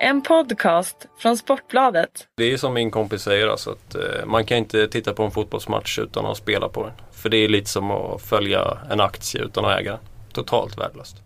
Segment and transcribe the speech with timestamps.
[0.00, 2.28] En podcast från Sportbladet.
[2.36, 5.30] Det är som min kompis säger alltså att eh, man kan inte titta på en
[5.30, 6.92] fotbollsmatch utan att spela på den.
[7.12, 10.00] För det är lite som att följa en aktie utan att äga den.
[10.32, 11.16] Totalt värdelöst.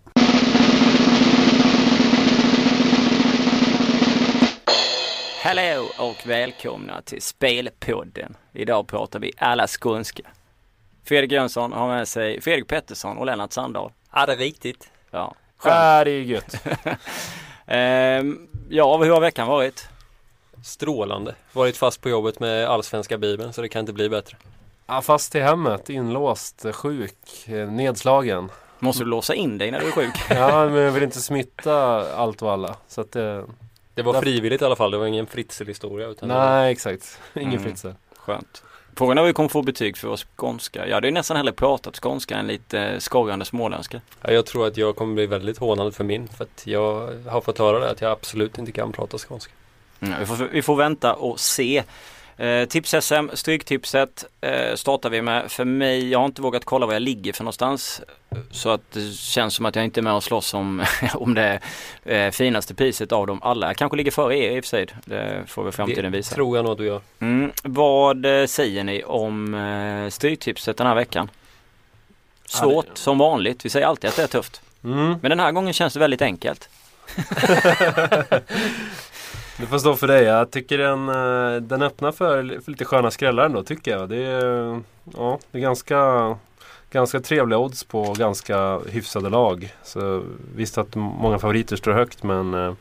[5.42, 8.36] Hallå och välkomna till Spelpodden.
[8.52, 10.22] Idag pratar vi alla skånska.
[11.04, 13.92] Fredrik Jönsson har med sig Fredrik Pettersson och Lennart Sandahl.
[14.12, 14.90] Ja det är riktigt.
[15.10, 15.34] Ja,
[15.64, 16.66] Ja, det är gött.
[17.72, 19.88] Ehm, ja, hur har veckan varit?
[20.64, 21.34] Strålande.
[21.52, 24.36] Varit fast på jobbet med allsvenska bibeln så det kan inte bli bättre.
[24.86, 28.50] Ja, fast i hemmet, inlåst, sjuk, eh, nedslagen.
[28.78, 30.14] Måste du låsa in dig när du är sjuk?
[30.30, 31.74] Ja, men jag vill inte smitta
[32.16, 32.76] allt och alla.
[32.88, 33.44] Så att det...
[33.94, 34.90] Det var frivilligt i alla fall.
[34.90, 36.06] Det var ingen Fritzl-historia.
[36.08, 37.18] Utan det var- Nej, exakt.
[37.34, 37.62] Ingen Mm.
[37.64, 37.88] Fritzl.
[38.16, 38.62] Skönt.
[38.96, 40.86] Frågan är om vi kommer få betyg för vår skånska.
[40.86, 44.00] Jag hade ju nästan hellre pratat skånska än lite skorrande småländska.
[44.22, 46.28] Ja, jag tror att jag kommer bli väldigt hånad för min.
[46.28, 49.52] För att jag har fått höra det att jag absolut inte kan prata skånska.
[50.00, 51.82] Mm, vi, får, vi får vänta och se.
[52.40, 55.50] Eh, Tips-SM, Stryktipset eh, startar vi med.
[55.52, 58.00] För mig, jag har inte vågat kolla var jag ligger för någonstans.
[58.50, 61.60] Så att det känns som att jag inte är med och slåss om, om det
[62.04, 63.66] eh, finaste priset av dem alla.
[63.66, 64.86] Jag kanske ligger före er i och för sig.
[65.04, 66.34] Det får väl framtiden det visa.
[66.34, 67.00] tror jag nog att du gör.
[67.18, 71.30] Mm, vad eh, säger ni om eh, Stryktipset den här veckan?
[72.46, 73.64] Svårt Ja, det- som vanligt.
[73.64, 74.60] Vi säger alltid att det är tufft.
[74.84, 75.14] Mm.
[75.22, 76.68] Men den här gången känns det väldigt enkelt.
[79.60, 80.24] Det får stå för dig.
[80.24, 84.08] Jag tycker den, eh, den öppnar för, för lite sköna skrällar ändå, tycker jag.
[84.08, 84.80] Det är,
[85.16, 86.36] ja, det är ganska,
[86.90, 89.74] ganska trevliga odds på ganska hyfsade lag.
[89.82, 90.22] Så
[90.56, 92.72] visst att många favoriter står högt, men eh,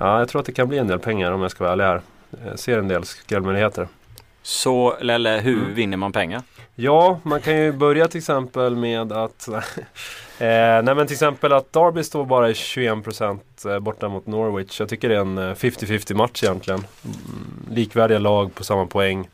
[0.00, 1.84] ja, jag tror att det kan bli en del pengar om jag ska vara ärlig
[1.84, 2.00] här.
[2.50, 3.88] Jag ser en del skrällmöjligheter.
[4.42, 5.74] Så Lelle, hur Mm.
[5.74, 6.42] vinner man pengar?
[6.74, 9.48] Ja, man kan ju börja till exempel med att
[10.38, 14.80] eh, Nej men till exempel att Derby står bara i 21% eh, borta mot Norwich.
[14.80, 16.84] Jag tycker det är en eh, 50-50 match egentligen.
[17.04, 19.28] Mm, Likvärdiga lag på samma poäng.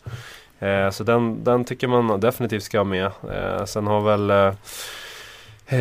[0.58, 3.04] Eh, så den, den tycker man definitivt ska ha med.
[3.04, 4.46] Eh, sen har väl eh,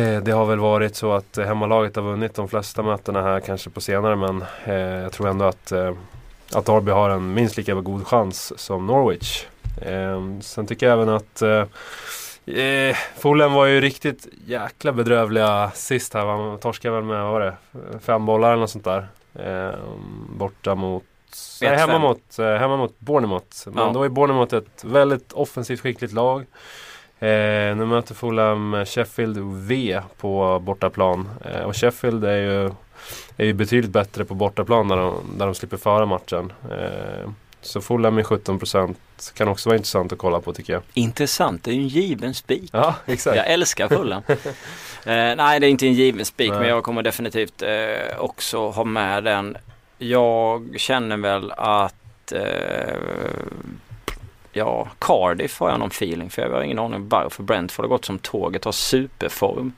[0.00, 3.70] eh, det har väl varit så att hemmalaget har vunnit de flesta mötena här kanske
[3.70, 5.92] på senare men eh, jag tror ändå att, eh,
[6.52, 9.44] att Derby har en minst lika god chans som Norwich.
[9.82, 11.42] Eh, sen tycker jag även att
[12.46, 16.26] eh, Eh, Fulham var ju riktigt jäkla bedrövliga sist här.
[16.26, 17.54] Man torskade väl med, vad var det?
[18.00, 19.08] Fem bollar eller något sånt där.
[19.34, 19.74] Eh,
[20.28, 21.04] borta mot...
[21.62, 21.76] Nej, 1-5.
[21.76, 23.56] hemma mot, eh, hemma mot Bournemouth.
[23.68, 23.90] Men Ja.
[23.94, 26.40] då är Bournemouth ett väldigt offensivt skickligt lag.
[27.18, 29.38] Eh, nu möter Fulham Sheffield
[29.68, 31.28] V på bortaplan.
[31.44, 32.70] Eh, och Sheffield är ju,
[33.36, 36.52] är ju betydligt bättre på bortaplan där de, där de slipper föra matchen.
[36.70, 37.30] Eh,
[37.66, 38.94] så Fulham med 17%
[39.34, 40.82] kan också vara intressant att kolla på tycker jag.
[40.94, 42.70] Intressant, det är ju en given spik.
[42.72, 43.36] Ja, exakt.
[43.36, 44.22] Jag älskar Fulham.
[44.28, 48.84] eh, nej, det är inte en given spik men jag kommer definitivt eh, också ha
[48.84, 49.56] med den.
[49.98, 52.96] Jag känner väl att eh,
[54.56, 56.42] Ja, Cardiff har jag någon feeling för.
[56.42, 58.64] Jag har ingen aning varför Brentford har gått som tåget.
[58.64, 59.72] Har superform.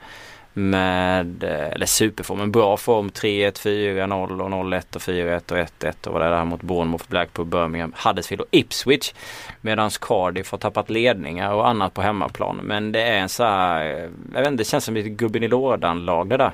[0.59, 3.11] Med, eh, eller superform, en bra form.
[3.11, 7.47] 3-1, 4-0 och 0-1 och 4-1 och 1-1 och vad det där mot Bournemouth, Blackpool,
[7.47, 9.13] Birmingham, Huddersfield och Ipswich.
[9.61, 12.61] Medan Cardiff har tappat ledningar och annat på hemmaplan.
[12.63, 15.43] Men det är en så här, eh, jag vet inte, det känns som lite gubben
[15.43, 16.53] i lådan-lag det där.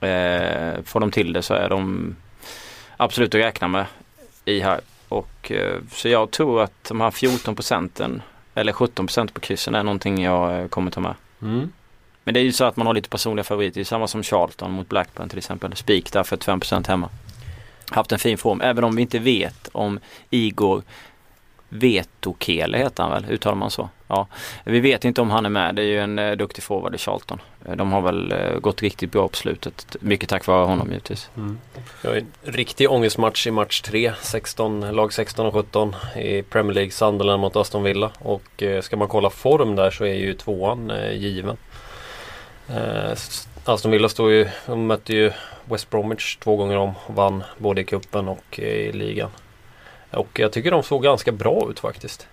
[0.00, 2.16] Eh, får de till det så är de
[2.96, 3.86] absolut att räkna med
[4.44, 4.80] i här.
[5.08, 8.22] Och, eh, så jag tror att de här 14 procenten
[8.54, 11.14] eller 17 procent på kryssen är någonting jag eh, kommer ta med.
[11.42, 11.72] Mm.
[12.24, 13.74] Men det är ju så att man har lite personliga favoriter.
[13.74, 15.76] Det är samma som Charlton mot Blackburn till exempel.
[15.76, 17.08] Spik där 45% hemma.
[17.90, 18.60] Haft en fin form.
[18.60, 20.00] Även om vi inte vet om
[20.30, 20.82] Igor
[21.72, 23.30] Vetokele heter han väl?
[23.30, 23.88] Uttalar man så?
[24.06, 24.26] Ja.
[24.64, 25.74] Vi vet inte om han är med.
[25.74, 27.40] Det är ju en eh, duktig forward i Charlton.
[27.66, 29.96] Eh, de har väl eh, gått riktigt bra på slutet.
[30.00, 31.30] Mycket tack vare honom givetvis.
[31.36, 31.58] Mm.
[32.02, 34.12] Jag har en riktig ångestmatch i match 3.
[34.22, 36.90] 16, lag 16 och 17 i Premier League.
[36.90, 38.10] Sunderland mot Aston Villa.
[38.18, 41.56] Och eh, ska man kolla form där så är ju tvåan eh, given.
[42.74, 43.12] Eh,
[43.64, 45.32] Aston Villa står ju, de mötte ju
[45.64, 49.30] West Bromwich två gånger om och vann både i kuppen och i ligan.
[50.10, 52.26] Och jag tycker de såg ganska bra ut faktiskt.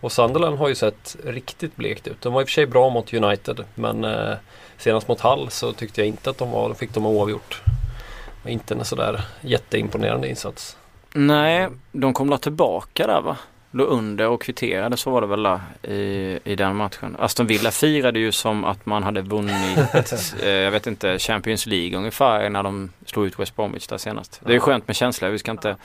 [0.00, 2.20] Och Sunderland har ju sett riktigt blekt ut.
[2.20, 4.34] De var i och för sig bra mot United men eh,
[4.78, 7.62] senast mot Hull så tyckte jag inte att de var, fick de oavgjort.
[7.64, 10.76] Det var Inte en sådär jätteimponerande insats.
[11.14, 13.36] Nej, de kom la tillbaka där va?
[13.72, 15.60] Låg under och kvitterade, så var det väl där
[15.92, 17.16] i, i den matchen.
[17.18, 19.78] Aston Villa firade ju som att man hade vunnit,
[20.42, 24.40] eh, jag vet inte, Champions League ungefär när de slog ut West Bromwich där senast.
[24.44, 25.76] Det är ju skönt med känslor, vi ska inte...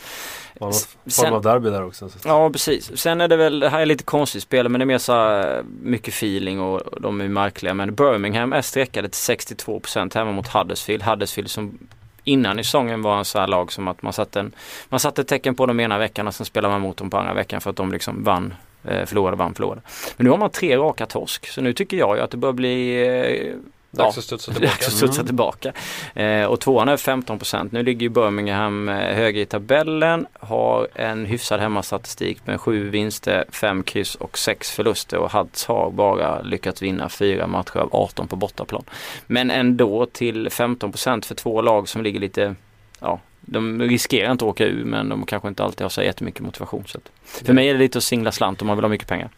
[0.60, 2.10] Någon Sen- form av derby där också.
[2.10, 2.18] Så.
[2.26, 2.98] Ja precis.
[2.98, 5.44] Sen är det väl, det här är lite konstigt spel men det är mer så
[5.82, 7.74] mycket feeling och de är märkliga.
[7.74, 11.04] Men Birmingham är sträckade till 62% hemma mot Huddersfield.
[11.04, 11.80] Huddersfield som
[12.26, 14.52] innan i säsongen var en sån här lag som att man satte, en,
[14.90, 17.34] man satte tecken på dem ena veckan och sen spelade man mot dem på andra
[17.34, 19.82] veckan för att de liksom vann, eh, förlorade, vann, förlorade.
[20.18, 22.52] Men nu har man tre raka torsk så nu tycker jag ju att det bör
[22.52, 23.56] bli eh,
[24.04, 24.72] Dags att studsa tillbaka.
[24.72, 25.26] Dags att studsa Mm.
[25.26, 25.74] tillbaka.
[26.14, 27.40] Eh, och tvåan är 15
[27.70, 30.28] Nu ligger ju Birmingham eh, högre i tabellen.
[30.40, 35.18] Har en hyfsad hemmastatistik med sju vinster, fem kryss och sex förluster.
[35.18, 38.84] Och Huds har bara lyckats vinna fyra matcher av 18 på bortaplan.
[39.28, 42.56] Men ändå till 15% för två lag som ligger lite,
[43.00, 46.42] ja, de riskerar inte att åka ur men de kanske inte alltid har så jättemycket
[46.42, 46.84] motivation.
[46.88, 47.00] Så
[47.46, 49.30] för mig är det lite att singla slant om man vill ha mycket pengar.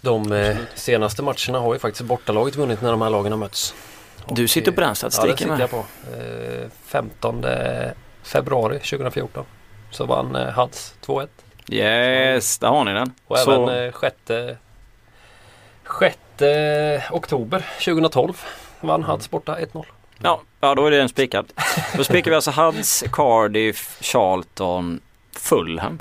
[0.00, 3.74] De eh, senaste matcherna har ju faktiskt bortalaget vunnit när de här lagen har mötts.
[4.28, 5.76] Du sitter på den Ja, det statistiken sitter jag på.
[5.76, 7.44] Eh, 15
[8.22, 9.44] februari 2014
[9.90, 11.28] så vann eh, Huds 2-1.
[11.68, 13.12] Yes, där har ni den.
[13.26, 14.16] Och Så- även eh, 6,
[16.00, 16.18] 6
[17.10, 18.44] oktober 2012
[18.80, 19.84] vann Huds borta 1-0.
[20.22, 21.52] Ja, ja då är den spikad.
[21.96, 25.00] Då spikar vi alltså Huds, Cardiff, Charlton,
[25.36, 25.98] Fulham.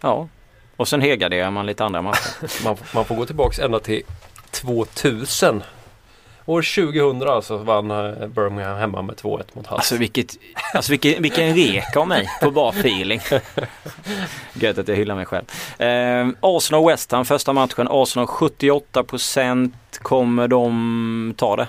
[0.00, 0.28] Ja,
[0.76, 2.64] och sen helgarderar man lite andra matcher.
[2.64, 4.02] Man, man får gå tillbaks ända till
[4.50, 5.62] 2000.
[6.46, 6.62] År
[6.92, 9.68] 2000 alltså vann eh, Birmingham hemma med 2-1 mot Huds.
[9.70, 10.34] Alltså, vilket,
[10.74, 13.20] alltså vilken, vilken rek av mig på bara feeling.
[14.54, 15.44] Gött att jag hyllar mig själv.
[15.78, 17.88] Eh, Arsenal och West Ham första matchen.
[17.90, 19.72] Arsenal 78%
[20.02, 21.68] kommer de ta det?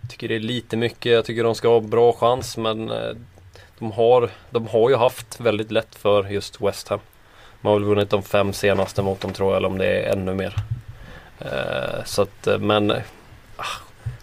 [0.00, 1.12] Jag tycker det är lite mycket.
[1.12, 3.10] Jag tycker de ska ha bra chans men eh,
[3.78, 7.00] de har, de har ju haft väldigt lätt för just West Ham.
[7.60, 10.12] Man har väl vunnit de fem senaste mot dem tror jag eller om det är
[10.12, 10.54] ännu mer.
[11.40, 12.92] Eh, Så att eh, men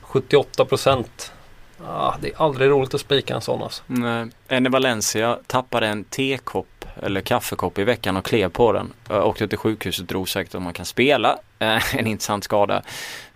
[0.10, 1.32] 78 procent.
[1.86, 3.84] Ah, det är aldrig roligt att spika en sån alltså.
[3.88, 4.28] Nej.
[4.48, 8.94] Enne Valencia tappade en tekopp eller kaffekopp i veckan och klev på den.
[9.10, 11.38] Jag åkte till sjukhuset och drog säkert om man kan spela.
[11.62, 12.82] Eh, en intressant skada.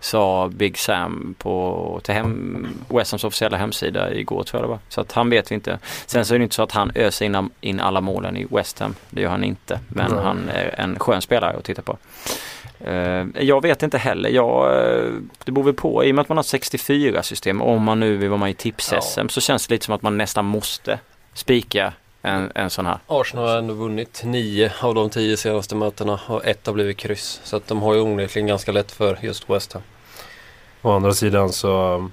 [0.00, 4.78] Sa Big Sam på till hem, West Hams officiella hemsida igår tror jag det var.
[4.88, 5.78] Så att han vet vi inte.
[6.06, 8.78] Sen så är det inte så att han öser in, in alla målen i West
[8.78, 8.94] Ham.
[9.10, 9.80] Det gör han inte.
[9.88, 10.24] Men Nej.
[10.24, 11.98] han är en skön spelare att titta på.
[12.80, 14.30] Eh, jag vet inte heller.
[14.30, 15.10] Jag, eh,
[15.44, 16.04] det beror väl på.
[16.04, 17.62] I och med att man har 64 system.
[17.62, 19.28] Om man nu vill vara med i tips-SM Ja.
[19.28, 20.98] så känns det lite som att man nästan måste
[21.34, 21.92] spika
[22.24, 22.98] en, en sån här.
[23.06, 27.40] Arsenal har ändå vunnit nio av de tio senaste mötena och ett har blivit kryss.
[27.44, 29.82] Så att de har ju onekligen ganska lätt för just West Ham.
[30.82, 32.10] Å andra sidan så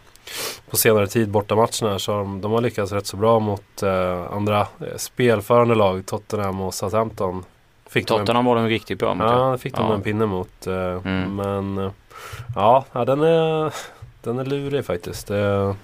[0.69, 4.31] på senare tid bortamatcherna så har de, de har lyckats rätt så bra mot eh,
[4.31, 6.05] andra eh, spelförande lag.
[6.05, 7.43] Tottenham och Southampton.
[7.89, 9.27] Fick de en, Tottenham var de riktigt bra mot.
[9.27, 9.93] ja, fick de Ja.
[9.93, 10.67] en pinne mot.
[10.67, 10.73] Eh,
[11.03, 11.35] Mm.
[11.35, 11.91] Men eh,
[12.55, 13.73] ja, ja, den, är,
[14.23, 15.27] den är lurig faktiskt.
[15.27, 15.75] Det,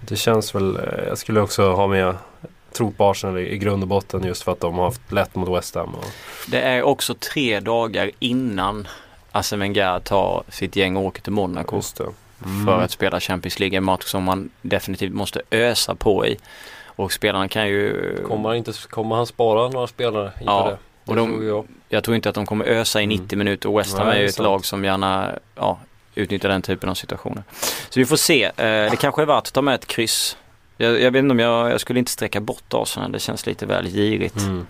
[0.00, 2.14] det känns väl, eh, jag skulle också ha med
[2.72, 5.34] tro på Arsenal i, i grund och botten just för att de har haft lätt
[5.34, 5.94] mot West Ham.
[5.94, 6.04] Och,
[6.48, 8.88] Det är också tre dagar innan
[9.32, 11.80] Arsene Wenger tar sitt gäng och åker till Monaco.
[12.44, 12.66] Mm.
[12.66, 13.76] för att spela Champions League.
[13.76, 16.36] En match som man definitivt måste ösa på i.
[16.86, 18.16] Och spelarna kan ju...
[18.28, 21.10] Kommer han, inte, kommer han spara några spelare inför Ja, det?
[21.10, 21.66] Och de- tror jag.
[21.88, 24.24] Jag tror inte att de kommer ösa i 90 minuter och West Ham är ju
[24.26, 24.44] ett sant.
[24.44, 25.78] lag som gärna ja,
[26.14, 27.42] utnyttjar den typen av situationer.
[27.90, 28.44] Så vi får se.
[28.44, 28.52] Eh,
[28.90, 30.36] det kanske är värt att ta med ett kryss.
[30.76, 33.12] Jag, jag vet inte om jag, jag skulle inte sträcka bort Arsenal.
[33.12, 34.36] Det känns lite väl girigt.
[34.36, 34.66] Mm.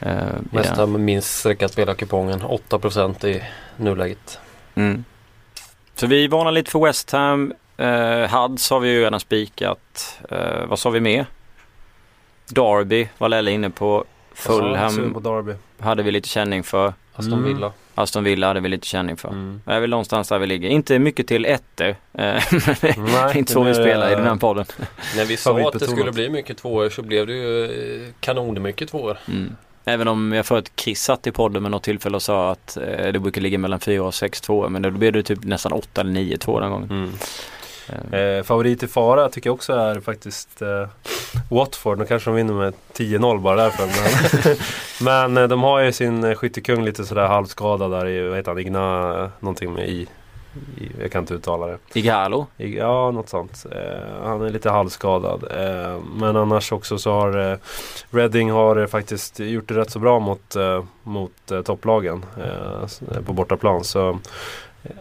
[0.00, 0.12] Eh,
[0.52, 0.78] i West den.
[0.78, 2.42] Ham minst sträckat spelarkupongen.
[2.42, 3.42] 8% i
[3.76, 4.38] nuläget.
[4.74, 5.04] Mm.
[5.94, 7.52] Så vi varnar lite för West Ham.
[7.76, 10.18] Eh, Huds har vi ju redan spikat.
[10.30, 11.26] Eh, vad sa vi mer?
[12.48, 14.04] Derby var Lelle inne på.
[14.30, 16.94] Ja, Fulham hade vi lite känning för.
[17.14, 17.70] Aston Mm.
[18.00, 19.28] Aston Villa hade vi lite känning för.
[19.28, 19.60] Mm.
[19.64, 20.68] Det är väl någonstans där vi ligger.
[20.68, 21.88] Inte mycket till ettor.
[21.88, 22.34] Eh, men
[22.80, 24.64] det är Nej, inte så vi spelar i den här eh, podden.
[25.16, 28.88] När vi sa att det skulle bli mycket tvåor så blev det ju eh, kanonmycket
[28.88, 29.18] tvåor.
[29.28, 29.56] Mm.
[29.84, 32.76] Även om jag får att Chris satt i podden med något tillfälle och sa att
[32.76, 34.68] eh, det brukar ligga mellan fyra och sex tvåor.
[34.68, 36.90] Men då blev det typ nästan åtta eller nio tvåor den gången.
[36.90, 37.12] Mm.
[38.12, 40.88] Eh, favorit i fara tycker jag också är faktiskt eh,
[41.50, 41.98] Watford.
[41.98, 43.86] Nu kanske de vinner med 10-0 bara därför.
[45.04, 48.36] Men, men eh, de har ju sin eh, skyttekung lite sådär halvskadad där i, vad
[48.36, 50.06] heter han, Igna, eh, någonting med i.
[50.76, 51.78] i jag kan inte uttala det.
[51.92, 52.46] Igalo.
[52.56, 53.66] I, ja, något sånt.
[53.72, 55.44] Eh, han är lite halvskadad.
[56.14, 57.58] Men annars också så har
[58.10, 60.56] Reading har faktiskt gjort det rätt så bra mot,
[61.02, 61.32] mot
[61.64, 62.24] topplagen
[63.26, 63.84] på bortaplan.
[63.84, 64.18] Så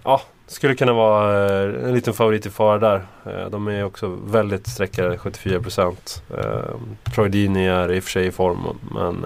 [0.03, 3.05] ja, skulle kunna vara eh, en liten favorit i fara där.
[3.25, 6.21] Eh, de är också väldigt sträckade, 74%.
[6.37, 6.75] Eh,
[7.15, 8.79] Troy Deeney är i och för sig i form.
[8.91, 9.25] Men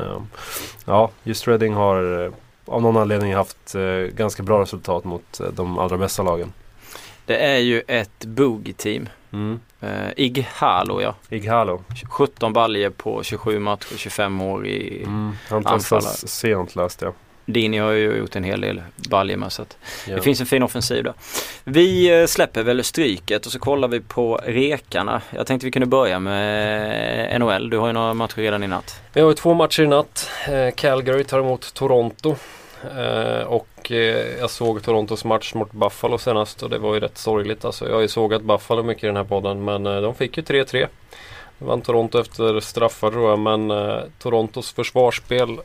[0.85, 2.31] ja, just Reading har
[2.65, 3.75] av någon anledning haft
[4.11, 6.53] ganska bra resultat mot de allra bästa lagen.
[7.25, 9.09] Det är ju ett boogie-team.
[9.31, 9.59] Mm.
[9.83, 11.15] Uh, Ighalo ja.
[11.29, 11.83] Ighalo.
[12.09, 15.03] 17 baljer på 27 matcher, 25 år i...
[15.03, 15.31] Mm.
[15.49, 16.13] Han Anfallare.
[16.13, 17.13] sent läste jag.
[17.45, 20.15] Dini har ju gjort en hel del baljor med så att Ja.
[20.15, 21.13] det finns en fin offensiv där.
[21.63, 25.21] Vi eh, släpper väl stryket och så kollar vi på rekarna.
[25.35, 27.69] Jag tänkte vi kunde börja med NHL.
[27.69, 29.01] Du har ju några matcher redan i natt.
[29.13, 30.29] Vi har ju två matcher i natt.
[30.47, 32.35] Eh, Calgary tar emot Toronto.
[32.97, 33.91] Eh, och
[34.39, 37.65] jag såg Torontos match mot Buffalo senast och det var ju rätt sorgligt.
[37.65, 40.43] Alltså, jag har ju sågat Buffalo mycket i den här podden men de fick ju
[40.43, 40.87] 3-3.
[41.59, 43.71] Det vann Toronto efter straffar tror jag men
[44.19, 45.57] Torontos försvarsspel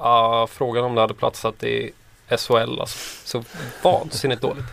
[0.00, 1.92] Uh, Frågan om det hade platsat i
[2.28, 2.98] SHL alltså.
[3.24, 3.44] Så
[3.82, 4.64] vansinnigt dåligt.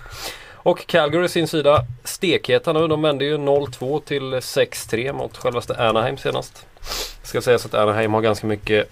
[0.53, 2.87] Och Calgary sin sida stekheta nu.
[2.87, 6.65] De vände ju 0-2 till 6-3 mot självaste Anaheim senast.
[7.23, 8.89] Ska sägas att Anaheim har ganska mycket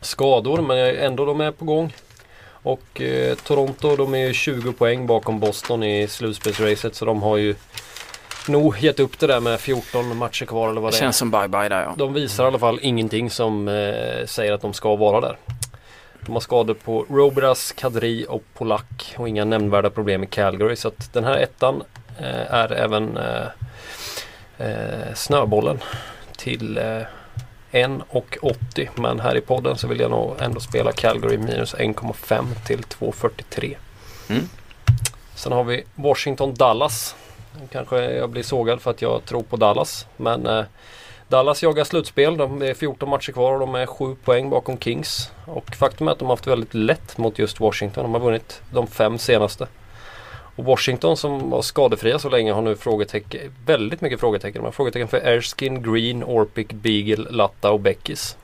[0.00, 1.92] skador men ändå de är på gång.
[2.62, 7.36] Och eh, Toronto de är ju 20 poäng bakom Boston i slutspelsracet så de har
[7.36, 7.54] ju
[8.48, 11.00] nog gett upp det där med 14 matcher kvar eller vad Det det är.
[11.00, 11.94] känns som bye-bye där ja.
[11.96, 15.36] De visar i alla fall ingenting som eh, säger att de ska vara där.
[16.26, 20.76] De har skador på Robras, Kadri och Polak och inga nämnvärda problem i Calgary.
[20.76, 21.82] Så att den här ettan
[22.18, 23.46] eh, är även eh,
[24.58, 25.78] eh, snöbollen
[26.36, 26.82] till eh,
[27.72, 28.88] 1,80.
[28.94, 33.76] Men här i podden så vill jag nog ändå spela Calgary minus 1,5 till 2,43.
[34.28, 34.42] Mm.
[35.34, 37.14] Sen har vi Washington-Dallas.
[37.72, 40.06] Kanske jag blir sågad för att jag tror på Dallas.
[40.16, 40.64] Men eh,
[41.28, 42.36] Dallas jagar slutspel.
[42.36, 45.30] De är 14 matcher kvar och de är 7 poäng bakom Kings.
[45.46, 48.02] Och faktum är att de har haft väldigt lätt mot just Washington.
[48.02, 49.66] De har vunnit de fem senaste.
[50.56, 54.62] Och Washington som var skadefria så länge har nu frågetecken, väldigt mycket frågetecken.
[54.62, 58.36] De har frågetecken för Erskine, Green, Orpik, Beagle, Latta och Beckis.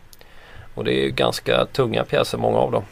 [0.75, 2.85] Och det är ju ganska tunga pjäser många av dem.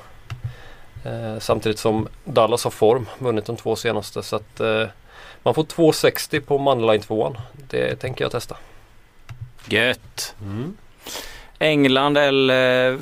[1.04, 4.22] Eh, samtidigt som Dallas har form, vunnit de två senaste.
[4.22, 4.86] Så att eh,
[5.44, 8.56] man får 2,60 på Moneyline 2 Det tänker jag testa.
[9.68, 10.34] Gött.
[10.42, 10.76] Mm.
[11.58, 12.98] England eller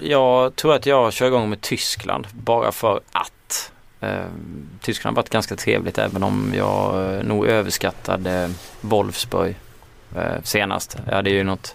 [0.00, 3.72] jag tror att jag kör igång med Tyskland bara för att.
[4.00, 4.24] Eh,
[4.80, 8.50] Tyskland har varit ganska trevligt även om jag eh, nog överskattade
[8.80, 9.54] Wolfsburg
[10.16, 10.96] eh, senast.
[11.06, 11.74] Jag hade ju något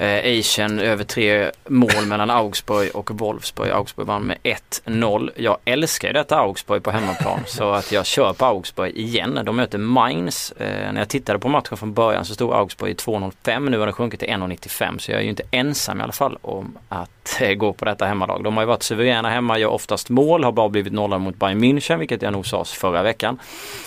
[0.00, 3.70] eh, Asian över tre mål mellan Augsburg och Wolfsburg.
[3.70, 4.38] Augsburg vann med
[4.84, 5.30] 1-0.
[5.36, 9.40] Jag älskar ju detta Augsburg på hemmaplan så att jag kör på Augsburg igen.
[9.44, 10.52] De möter Mainz.
[10.52, 13.70] Eh, när jag tittade på matchen från början så stod Augsburg i 2.05.
[13.70, 16.38] Nu har det sjunkit till 1.95 så jag är ju inte ensam i alla fall
[16.42, 18.44] om att eh, gå på detta hemmalag.
[18.44, 21.64] De har ju varit suveräna hemma, gör oftast mål, har bara blivit nollade mot Bayern
[21.64, 23.38] München vilket jag nog sa förra veckan.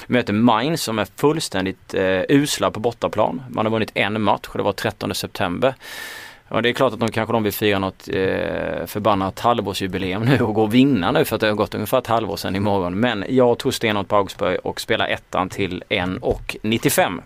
[0.08, 3.44] Möter Mainz som är fullständigt eh, usla på bortaplan.
[3.50, 5.76] Man har vunnit en match och det var 13 september.
[6.48, 10.40] Ja det är klart att de kanske de vill fira något eh, förbannat halvårsjubileum nu
[10.40, 13.00] och gå och vinna nu för att det har gått ungefär ett halvår sedan imorgon.
[13.00, 17.22] Men jag tror stenhårt på Augsburg och spelar ettan till 1,95.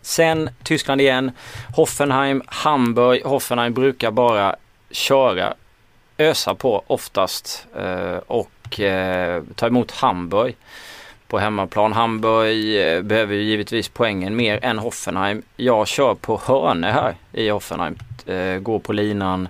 [0.00, 1.30] Sen Tyskland igen.
[1.76, 3.24] Hoffenheim, Hamburg.
[3.24, 4.56] Hoffenheim brukar bara
[4.90, 5.54] köra,
[6.18, 10.56] ösa på oftast eh, och eh, ta emot Hamburg
[11.28, 11.92] på hemmaplan.
[11.92, 15.42] Hamburg eh, behöver ju givetvis poängen mer än Hoffenheim.
[15.56, 17.98] Jag kör på hörne här i Hoffenheim.
[18.26, 19.48] Eh, går på linan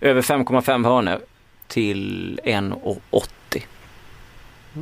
[0.00, 1.18] över 5,5 hörnor
[1.66, 3.62] till 1,80.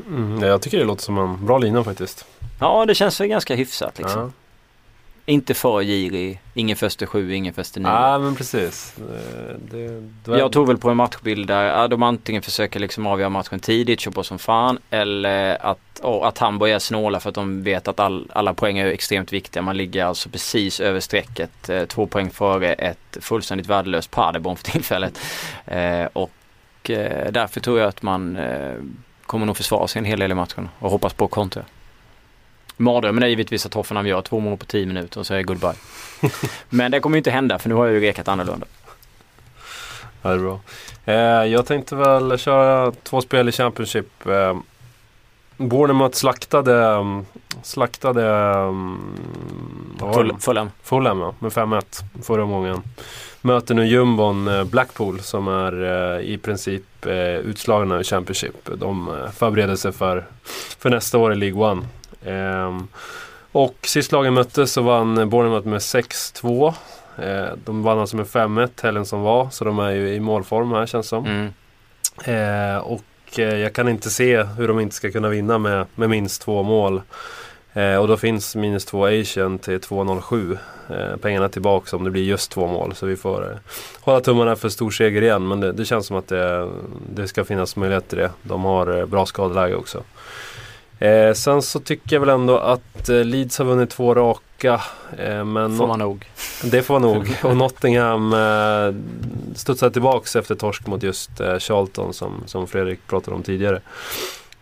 [0.06, 2.26] Mm, jag tycker det låter som en bra lina faktiskt.
[2.60, 4.20] Ja det känns väl ganska hyfsat liksom.
[4.20, 4.30] Ja.
[5.28, 7.88] Inte för girig, ingen första sju, ingen första nio.
[7.88, 8.94] Ja men precis.
[9.70, 13.60] Det, det, Jag tog väl på en matchbild där de antingen försöker liksom avgöra matchen
[13.60, 17.88] tidigt, köpa som fan eller att, oh, att Hamburg är snåla för att de vet
[17.88, 19.62] att all, alla poäng är extremt viktiga.
[19.62, 24.64] Man ligger alltså precis över strecket, eh, två poäng före ett fullständigt värdelöst Paderborn för
[24.64, 25.20] tillfället.
[25.66, 28.38] Eh, och eh, därför tror jag att man
[29.26, 31.64] kommer nog försvara sig en hel del i matchen och hoppas på kontra.
[32.78, 35.44] Mardrömmen är givetvis att Hoffenheim gör två mål på tio minuter och så är det
[35.44, 35.74] goodbye.
[36.68, 38.66] Men det kommer ju inte hända för nu har jag ju rekat annorlunda.
[40.22, 40.60] Ja, det är bra.
[41.04, 44.26] Eh, jag tänkte väl köra två spel i Championship.
[44.26, 44.56] Eh,
[45.56, 47.04] Bournemouth slaktade,
[47.62, 48.22] slaktade
[50.14, 50.34] Full, det?
[50.40, 50.70] Fulham.
[50.82, 52.82] Fulham ja, med 5-1 förra gången.
[53.40, 58.68] Möter nu jumbon eh, Blackpool som är eh, i princip eh, utslagna i Championship.
[58.74, 60.24] De förbereder sig för,
[60.78, 61.82] för nästa år i League One.
[62.24, 62.88] Ehm,
[63.52, 66.74] och sist lagen möttes så vann Bournemouth med 6-2.
[67.18, 69.50] Eh, de vann alltså med 5-1 helgen som var.
[69.50, 71.26] Så de är ju i målform här känns som.
[71.26, 71.52] Mm.
[72.24, 76.10] Eh, och eh, jag kan inte se hur de inte ska kunna vinna med, med
[76.10, 77.02] minst två mål.
[77.72, 80.58] Eh, och då finns minus två Asian till 2,07.
[80.90, 82.94] Eh, pengarna tillbaka om det blir just två mål.
[82.94, 83.58] Så vi får eh,
[84.00, 85.48] hålla tummarna för stor seger igen.
[85.48, 86.68] Men det, det känns som att det,
[87.14, 88.30] det ska finnas möjlighet till det.
[88.42, 90.02] De har bra skadeläge också.
[90.98, 94.80] Eh, sen så tycker jag väl ändå att eh, Leeds har vunnit två raka.
[95.18, 96.24] Eh, men Får man nog.
[96.64, 97.36] det får nog.
[97.44, 98.94] Och Nottingham eh,
[99.56, 103.80] studsade tillbaks efter torsk mot just eh, Charlton som, som Fredrik pratade om tidigare.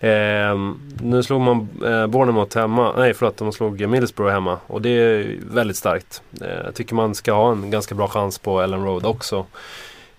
[0.00, 0.58] Eh,
[1.02, 5.38] nu slog man eh, Bournemouth hemma, nej förlåt, de slog Middlesbrough hemma och det är
[5.50, 6.22] väldigt starkt.
[6.40, 9.46] Eh, jag tycker man ska ha en ganska bra chans på Ellen Road också.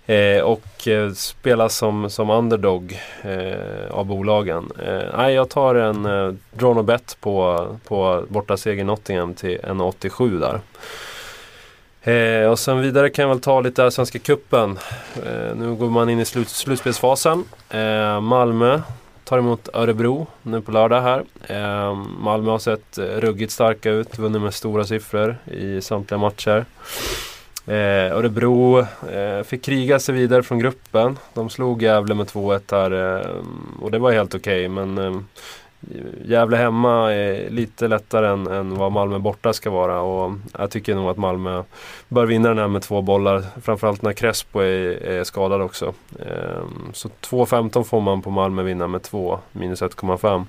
[0.08, 4.72] Eh, och eh, spela som, som underdog eh, av bolagen.
[4.86, 9.60] Eh, nej, jag tar en eh, drawn och bet på, på borta seger Nottingham till
[9.60, 10.60] 1,87 där.
[12.14, 14.78] Eh, och sen vidare kan jag väl ta lite Svenska Cupen.
[15.26, 17.44] Eh, nu går man in i slut, slutspelsfasen.
[17.70, 18.82] Eh, Malmö
[19.24, 21.24] tar emot Örebro nu på lördag här.
[21.44, 26.66] Eh, Malmö har sett eh, ruggigt starka ut, vunnit med stora siffror i samtliga matcher.
[27.68, 28.80] Eh, Örebro
[29.12, 31.18] eh, fick kriga sig vidare från gruppen.
[31.34, 33.36] De slog Gävle med 2-1 här eh,
[33.82, 34.70] och det var helt okej.
[34.70, 35.22] Okay, men eh,
[36.26, 40.02] Gävle hemma är lite lättare än, än vad Malmö borta ska vara.
[40.02, 41.64] Och jag tycker nog att Malmö
[42.08, 43.44] bör vinna den här med två bollar.
[43.62, 45.94] Framförallt när Crespo är, är skadad också.
[46.20, 50.46] Eh, så 2-15 får man på Malmö vinna med 2, minus 1,5.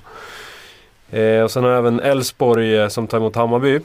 [1.11, 3.81] Eh, och sen har även Elfsborg eh, som tar emot Hammarby.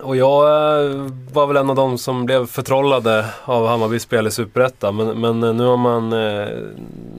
[0.00, 4.30] Och jag eh, var väl en av de som blev förtrollade av Hammarbys spel i
[4.30, 4.96] Superettan.
[4.96, 6.48] Men, men eh, nu har man, eh,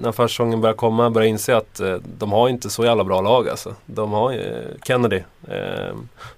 [0.01, 1.81] när försäsongen börjar komma, börjat inse att
[2.17, 3.75] de har inte så jävla bra lag alltså.
[3.85, 4.39] De har
[4.83, 5.21] Kennedy.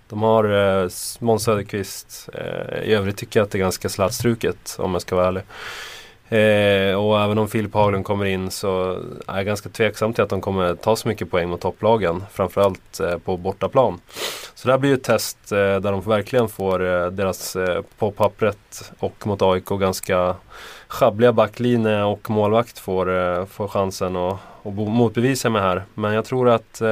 [0.10, 2.30] De har Måns Söderqvist.
[2.84, 5.44] I övrigt tycker jag att det är ganska slätstruket om jag ska vara ärlig.
[6.30, 10.30] Eh, och även om Filip Haglund kommer in så är jag ganska tveksam till att
[10.30, 12.24] de kommer ta så mycket poäng mot topplagen.
[12.32, 14.00] Framförallt eh, på bortaplan.
[14.56, 17.82] Så det här blir ju ett test eh, där de verkligen får eh, deras eh,
[17.98, 20.36] på pappret och mot AIK ganska
[20.88, 25.84] schabbliga backlinje och målvakt får, eh, får chansen att och motbevisa mig här.
[25.94, 26.90] Men jag tror att eh,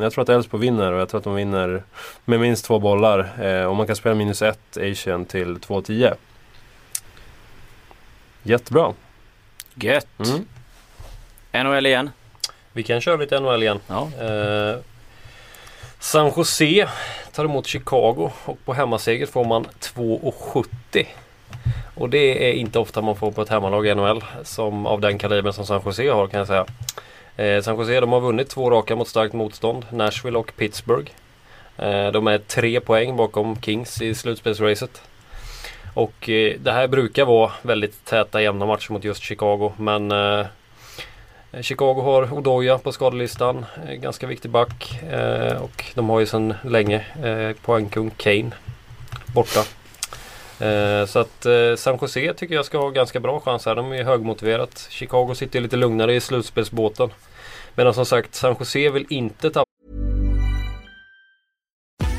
[0.00, 1.82] jag tror att Elfsborg vinner och jag tror att de vinner
[2.24, 3.30] med minst två bollar.
[3.42, 6.14] Eh, och man kan spela minus ett Asian till 2-10.
[8.42, 8.94] Jättebra.
[9.74, 10.06] Gött.
[10.18, 10.46] Mm.
[11.64, 12.10] NHL igen.
[12.72, 13.80] Vi kan köra lite NHL igen.
[13.86, 14.08] Ja.
[14.20, 14.76] Eh,
[15.98, 16.88] San Jose
[17.32, 21.06] tar emot Chicago och på hemmaseger får man 2,70.
[21.94, 25.18] Och det är inte ofta man får på ett hemmalag i NHL som av den
[25.18, 26.66] kalibern som San Jose har kan jag säga.
[27.36, 29.86] Eh, San Jose de har vunnit två raka mot starkt motstånd.
[29.90, 31.10] Nashville och Pittsburgh.
[31.76, 35.02] Eh, de är tre poäng bakom Kings i slutspelsracet.
[35.98, 39.72] Och eh, det här brukar vara väldigt täta jämna matcher mot just Chicago.
[39.76, 40.46] Men eh,
[41.60, 43.66] Chicago har Odoja på skadelistan.
[43.88, 45.02] Eh, ganska viktig back.
[45.02, 48.50] Eh, och de har ju sedan länge eh, poängkung Kane
[49.34, 49.60] borta.
[50.66, 53.74] Eh, så att eh, San Jose tycker jag ska ha ganska bra chans här.
[53.74, 54.86] De är högmotiverat.
[54.90, 57.10] Chicago sitter lite lugnare i slutspelsbåten.
[57.74, 59.67] Medan som sagt San Jose vill inte tappa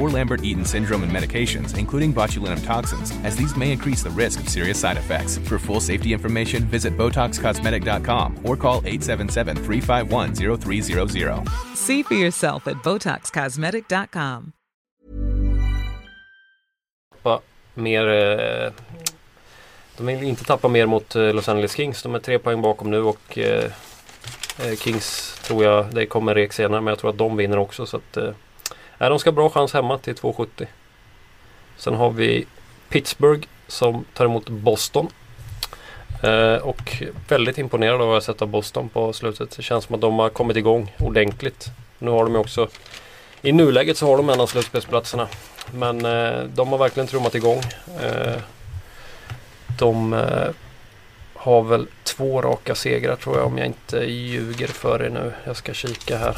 [0.00, 4.48] or Lambert-Eaton syndrome and medications, including botulinum toxins, as these may increase the risk of
[4.48, 5.38] serious side effects.
[5.38, 11.48] For full safety information, visit BotoxCosmetic.com or call 877-351-0300.
[11.76, 14.52] See for yourself at BotoxCosmetic.com.
[17.74, 18.72] Mer, eh,
[19.96, 22.02] de vill inte tappa mer mot eh, Los Angeles Kings.
[22.02, 23.70] De är tre poäng bakom nu och eh,
[24.78, 27.86] Kings tror jag, det kommer rek senare, men jag tror att de vinner också.
[27.86, 28.16] Så att,
[29.00, 30.66] Nej, de ska ha bra chans hemma till 2,70.
[31.76, 32.46] Sen har vi
[32.88, 35.08] Pittsburgh som tar emot Boston.
[36.22, 39.56] Eh, och väldigt imponerad av vad jag sett av Boston på slutet.
[39.56, 41.70] Det känns som att de har kommit igång ordentligt.
[41.98, 42.68] Nu har de ju också
[43.42, 45.28] i nuläget så har de en av slutspelsplatserna.
[45.72, 47.60] Men eh, de har verkligen trummat igång.
[48.02, 48.36] Eh,
[49.78, 50.48] de eh,
[51.34, 55.32] har väl två raka segrar tror jag om jag inte ljuger för er nu.
[55.44, 56.36] Jag ska kika här.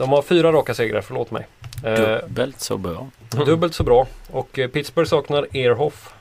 [0.00, 1.46] De har fyra raka segrar, förlåt mig.
[1.84, 3.08] Eh, dubbelt så bra.
[3.46, 4.06] Dubbelt så bra.
[4.30, 6.14] Och eh, Pittsburgh saknar Earhoff.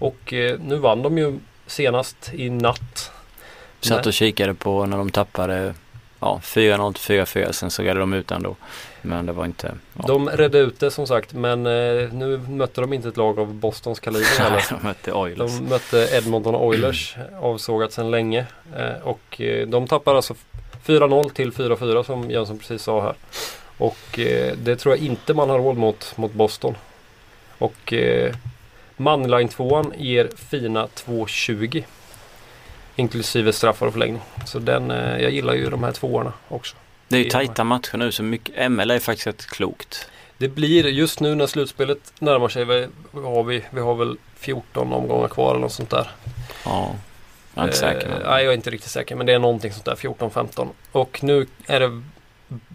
[0.00, 3.12] Och eh, nu vann de ju senast i natt.
[3.80, 5.74] Satt och kikade på när de tappade
[6.20, 8.56] ja, 4-0 till 4-4 sen så redde de ut ändå.
[9.02, 9.74] Men det var inte...
[9.94, 10.04] Ja.
[10.06, 13.54] De redde ut det som sagt men eh, nu mötte de inte ett lag av
[13.54, 14.64] Bostons kaliber heller.
[14.70, 15.58] de mötte Oilers.
[15.58, 18.46] De mötte Edmonton Oilers, avsågat sedan länge.
[18.76, 20.34] Eh, och eh, de tappar alltså
[20.88, 23.14] 4-0 till 4-4 som Jönsson precis sa här.
[23.78, 26.74] Och eh, det tror jag inte man har råd mot, mot Boston.
[27.58, 28.34] Och eh,
[28.96, 31.84] Manline 2 ger fina 2,20.
[32.96, 34.22] Inklusive straffar och förlängning.
[34.46, 36.76] Så den, eh, jag gillar ju de här tvåorna också.
[37.08, 40.08] Det är ju tajta matcher nu så mycket, ML är faktiskt rätt klokt.
[40.38, 42.64] Det blir just nu när slutspelet närmar sig.
[42.64, 46.10] Vi har, vi, vi har väl 14 omgångar kvar eller något sånt där.
[46.64, 46.94] Ja,
[47.58, 48.08] jag är inte säker.
[48.08, 48.22] Men...
[48.22, 49.16] Eh, nej, jag är inte riktigt säker.
[49.16, 50.68] Men det är någonting sånt där 14-15.
[50.92, 52.02] Och nu är det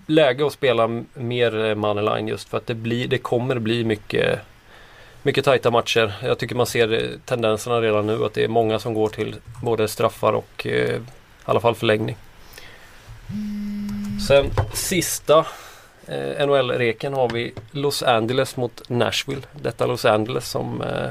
[0.07, 4.39] läge att spela mer eh, moneyline just för att det, blir, det kommer bli mycket
[5.23, 6.13] mycket tajta matcher.
[6.23, 9.35] Jag tycker man ser eh, tendenserna redan nu att det är många som går till
[9.63, 11.01] både straffar och eh, i
[11.45, 12.15] alla fall förlängning.
[14.27, 15.45] Sen sista
[16.07, 19.41] eh, NHL-reken har vi Los Angeles mot Nashville.
[19.51, 21.09] Detta Los Angeles som eh,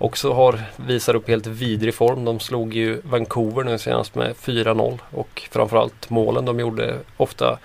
[0.00, 2.24] också har visar upp helt vidrig form.
[2.24, 7.58] De slog ju Vancouver nu senast med 4-0 och framförallt målen de gjorde ofta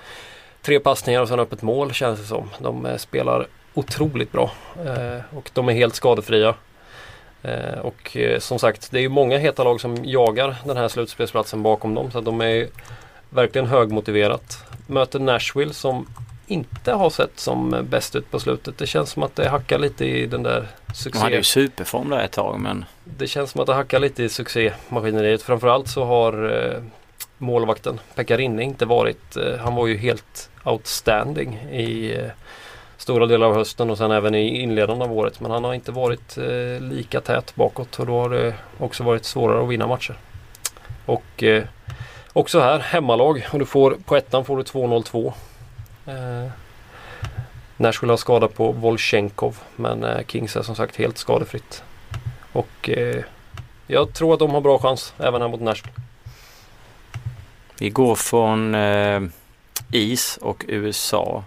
[0.62, 2.50] tre passningar och sen öppet mål känns det som.
[2.60, 4.52] De eh, spelar otroligt bra
[4.86, 6.56] eh, och de är helt skadefria.
[7.44, 10.88] Eh, och eh, som sagt, det är ju många heta lag som jagar den här
[10.88, 12.70] slutspelsplatsen bakom dem så att de är ju
[13.30, 14.58] verkligen högmotiverat.
[14.88, 16.08] Möter Nashville som
[16.48, 18.78] inte har sett som bäst ut på slutet.
[18.78, 20.68] Det känns som att det hackar lite i den där
[21.12, 21.62] De hade ju succé...
[21.62, 25.42] superform där ett tag men Det känns som att det hackar lite i succémaskineriet.
[25.42, 26.82] Framförallt så har eh,
[27.38, 32.32] målvakten Pekka Rinne inte varit, eh, han var ju helt outstanding i eh,
[32.98, 35.40] stora delar av hösten och sen även i inledande av året.
[35.40, 39.26] Men han har inte varit eh, lika tät bakåt och då har det också varit
[39.26, 40.18] svårare att vinna matcher.
[41.06, 41.64] Och eh,
[42.34, 45.34] också här hemmalag och du får på ettan får du 2-0-2.
[46.06, 46.52] Eh,
[47.78, 51.84] Nashville har skada på Volchenkov men eh, Kings är som sagt helt skadefritt.
[52.52, 53.24] Och eh,
[53.88, 55.94] jag tror att de har bra chans även här mot Nashville.
[57.80, 59.22] vi går från eh,
[59.92, 61.44] is och USA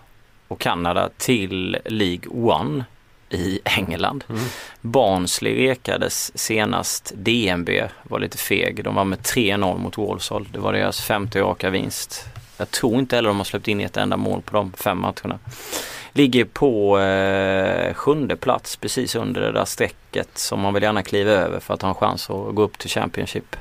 [0.49, 2.85] och Kanada till League One
[3.31, 4.25] i England.
[4.29, 4.42] Mm.
[4.81, 7.12] Barnsley rekades senast.
[7.16, 7.68] DNB
[8.03, 8.85] var lite feg.
[8.85, 10.49] De var med 3-0 mot Walsall.
[10.53, 12.29] Det var deras femte raka vinst.
[12.59, 15.38] Jag tror inte heller de har släppt in ett enda mål på de fem matcherna.
[16.12, 21.31] Ligger på eh, sjunde plats precis under det där strecket som man vill gärna kliva
[21.31, 23.57] över för att ha en chans att gå upp till Championship.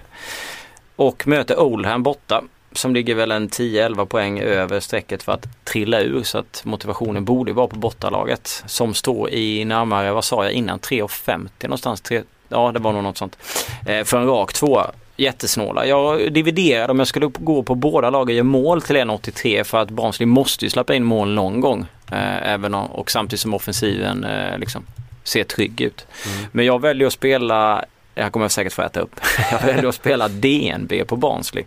[0.96, 6.00] Och möter Oldham borta som ligger väl en 10-11 poäng över strecket för att trilla
[6.00, 10.54] ur så att motivationen borde vara på bortalaget som står i närmare, vad sa jag
[10.54, 12.02] innan, 3,50 någonstans.
[12.02, 13.38] 3, ja det var nog något sånt.
[13.86, 14.92] Eh, för en rak tvåa.
[15.18, 15.86] Jättesnåla.
[15.86, 19.90] Jag dividerade om jag skulle gå på båda lagen gör mål till 1,83 för att
[19.90, 21.86] Barnsley måste ju släppa in mål någon gång.
[22.12, 24.86] Eh, även om, och samtidigt som offensiven eh, liksom
[25.24, 26.08] ser trygg ut.
[26.52, 29.20] Men jag väljer att spela, jag kommer säkert få äta upp,
[29.52, 31.64] jag väljer att spela DNB på Barnsley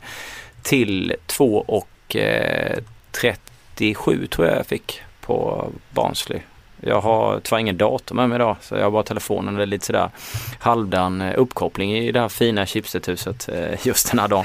[0.62, 2.78] till 2 och eh,
[3.10, 6.40] 37 tror jag jag fick på Barnsley.
[6.82, 9.54] Jag har tyvärr ingen dator med mig idag så jag har bara telefonen.
[9.54, 10.10] Det är lite sådär
[10.58, 14.44] halvdan eh, uppkoppling i det här fina chipsethuset eh, just den här dagen.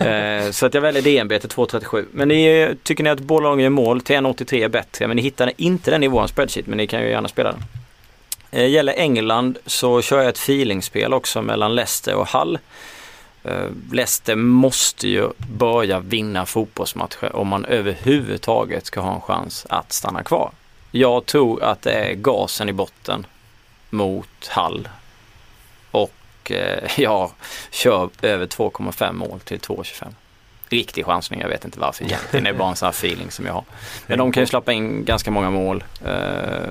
[0.00, 2.06] eh, så att jag väljer DNB till 2,37.
[2.12, 5.90] Men ni, tycker ni att gör mål till 1,83 är bättre men ni hittar inte
[5.90, 8.70] den i vår spreadsheet men ni kan ju gärna spela den.
[8.70, 12.58] Gäller England så kör jag ett feelingspel också mellan Leicester och Hull.
[13.92, 20.22] Leicester måste ju börja vinna fotbollsmatcher om man överhuvudtaget ska ha en chans att stanna
[20.22, 20.50] kvar.
[20.94, 23.26] Jag tror att det är gasen i botten
[23.90, 24.88] mot Hall.
[25.90, 26.12] Och
[26.50, 27.30] eh, jag
[27.70, 30.06] kör över 2,5 mål till 2,25.
[30.68, 32.44] Riktig chansning, jag vet inte varför egentligen.
[32.44, 33.64] Det är bara en sån här feeling som jag har.
[34.06, 35.84] Men de kan ju släppa in ganska många mål.
[36.04, 36.70] Eh,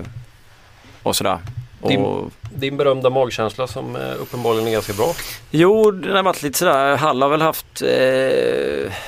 [1.04, 1.40] och sådär.
[1.88, 5.14] Din- Din berömda magkänsla som eh, uppenbarligen är ganska bra.
[5.52, 6.96] Jo, den har varit lite sådär.
[6.98, 7.90] Hall har väl haft, eh,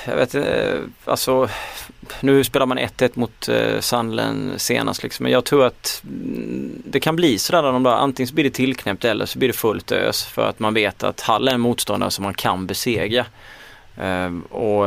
[0.06, 1.48] jag vet inte, eh, alltså
[2.20, 5.22] nu spelar man 1-1 mot eh, Sandlen senast liksom.
[5.22, 8.44] Men jag tror att mm, det kan bli sådär när de där, antingen så blir
[8.44, 10.24] det tillknäppt eller så blir det fullt ös.
[10.24, 13.26] För att man vet att Hall är en motståndare som man kan besegra.
[14.00, 14.86] Eh, och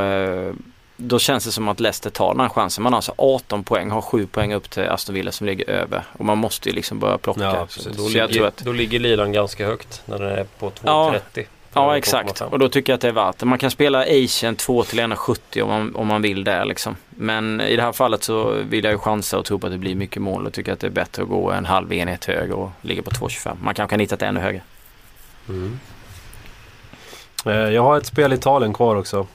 [0.97, 2.83] då känns det som att Leicester tar den här chansen.
[2.83, 6.03] Man har alltså 18 poäng, har 7 poäng upp till Aston Villa som ligger över.
[6.17, 7.41] Och man måste ju liksom börja plocka.
[7.43, 10.27] Ja, så, så så då, jag ligger, att då ligger liran ganska högt när den
[10.29, 11.19] är på 2,30.
[11.33, 12.49] Ja, Ja exakt 2,5.
[12.49, 13.45] och då tycker jag att det är värt det.
[13.45, 16.95] Man kan spela Asian 2 till 1,70 om man, om man vill det liksom.
[17.09, 19.77] Men i det här fallet så vill jag ju chansa och tro på att det
[19.79, 22.53] blir mycket mål och tycker att det är bättre att gå en halv enhet högre
[22.53, 23.55] och ligga på 2,25.
[23.63, 24.61] Man kanske kan hitta ett ännu högre.
[25.49, 25.79] Mm.
[27.45, 29.27] Eh, Jag har ett spel i Italien kvar också.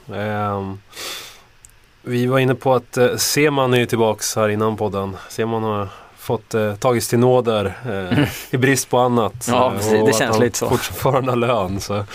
[2.05, 5.17] Vi var inne på att eh, Seman är ju tillbaks här innan podden.
[5.29, 5.87] Seman har
[6.17, 9.45] fått eh, tagits till nåder eh, i brist på annat.
[9.49, 10.01] Ja, Eh, precis.
[10.01, 10.69] och Det känns lite så.
[10.69, 11.79] fortfarande har lön.
[11.79, 12.05] Så.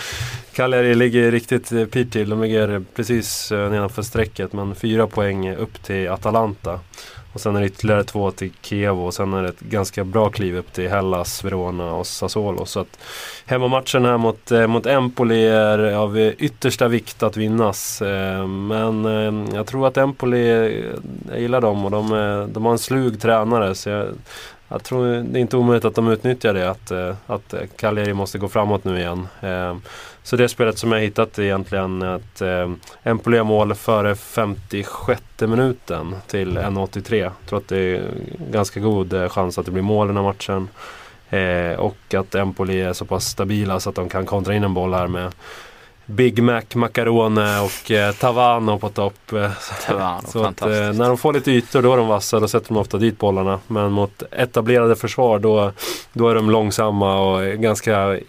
[0.53, 2.29] Cagliari ligger riktigt eh, pyrt till.
[2.29, 6.79] De ligger precis eh, nedanför strecket men fyra poäng upp till Atalanta.
[7.33, 10.29] Och sen är det ytterligare två till Kiev och sen är det ett ganska bra
[10.29, 12.65] kliv upp till Hellas, Verona och Sassuolo.
[12.65, 12.99] Så att
[13.45, 18.01] hemmamatchen här mot, eh, mot Empoli är av yttersta vikt att vinnas.
[18.01, 20.85] Eh, men eh, jag tror att Empoli, eh,
[21.29, 23.75] jag gillar dem och de, eh, de har en slug tränare.
[23.75, 24.07] Så jag,
[24.67, 28.13] jag tror det är inte omöjligt att de utnyttjar det, att, eh, att eh, Cagliari
[28.13, 29.27] måste gå framåt nu igen.
[30.29, 32.69] Så det spelet som jag hittat är egentligen att eh,
[33.03, 37.15] Empoli har mål före 56 minuten till 1.83.
[37.15, 38.03] Jag tror att det är
[38.51, 40.69] ganska god eh, chans att det blir mål i den här matchen.
[41.29, 44.73] Eh, och att Empoli är så pass stabila så att de kan kontra in en
[44.73, 45.31] boll här med
[46.05, 49.33] Big Mac, Macarone och eh, Tavano på topp.
[49.87, 52.67] Tavano, så att, eh, när de får lite ytor då är de vassa, då sätter
[52.67, 53.59] de ofta dit bollarna.
[53.67, 55.71] Men mot etablerade försvar då,
[56.13, 58.19] då är de långsamma och ganska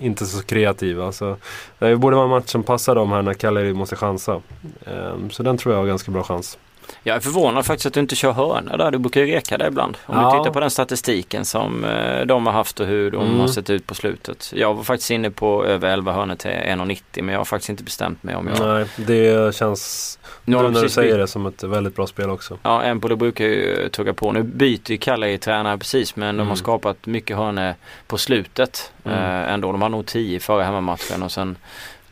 [0.00, 1.12] inte så kreativa.
[1.12, 1.36] Så eh,
[1.78, 4.42] det borde vara en match som passar dem här när Cagliari måste chansa.
[4.86, 6.58] Ehm, så den tror jag har ganska bra chans.
[7.02, 8.90] Jag är förvånad faktiskt att du inte kör hörna där.
[8.90, 9.96] Du brukar ju reka det ibland.
[10.06, 10.32] Om Ja.
[10.32, 13.40] du tittar på den statistiken som eh, de har haft och hur de Mm.
[13.40, 14.52] har sett ut på slutet.
[14.54, 17.82] Jag var faktiskt inne på över 11 hörnor till 1,90 men jag har faktiskt inte
[17.84, 18.60] bestämt mig om jag...
[18.68, 22.58] Nej, det känns, Nu när du säger det, som ett väldigt bra spel också.
[22.62, 24.32] Ja, Empoli brukar ju tugga på.
[24.32, 26.56] Nu byter ju Cagliari tränare precis men de har Mm.
[26.56, 27.74] skapat mycket hörnor
[28.06, 29.18] på slutet Mm.
[29.18, 29.72] eh, ändå.
[29.72, 31.56] De har nog 10 före hemmamatchen och sen